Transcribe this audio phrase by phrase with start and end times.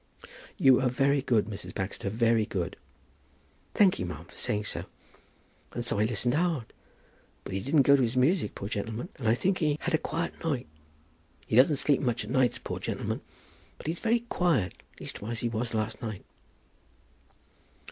[0.57, 1.75] "You are very good, Mrs.
[1.75, 2.75] Baxter, very good."
[3.75, 4.85] "Thank ye, ma'am, for saying so.
[5.73, 6.73] And so I listened hard;
[7.43, 9.99] but he didn't go to his music, poor gentleman; and I think he had a
[9.99, 10.65] quiet night.
[11.45, 13.21] He doesn't sleep much at nights, poor gentleman,
[13.77, 16.25] but he's very quiet; leastwise he was last night."